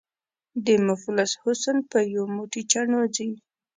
”د 0.65 0.67
مفلس 0.87 1.31
حُسن 1.41 1.77
په 1.91 1.99
یو 2.13 2.23
موټی 2.35 2.61
چڼو 2.71 3.01
ځي” 3.15 3.29